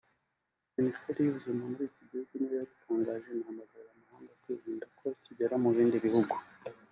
[0.77, 5.97] Minisiteri y’ ubuzima muri iki gihugu niyo yabitangaje inahamagarira amahanga kwirinda ko kigera mu bihugu
[6.07, 6.35] bihugu